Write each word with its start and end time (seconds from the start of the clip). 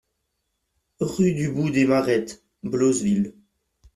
Rue 0.99 1.35
du 1.35 1.51
Bout 1.51 1.69
des 1.69 1.85
Marettes, 1.85 2.43
Blosseville 2.63 3.35